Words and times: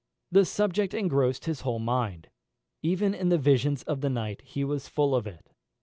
The 0.31 0.45
subject 0.45 0.95
engrossed 0.95 1.45
his 1.45 1.61
whole 1.61 1.77
mind. 1.77 2.29
Even 2.81 3.13
in 3.13 3.29
the 3.29 3.37
visions 3.37 3.83
of 3.83 4.01
the 4.01 4.09
night 4.09 4.41
he 4.41 4.63
was 4.63 4.87
full 4.89 5.13
of 5.13 5.27
it. 5.27 5.51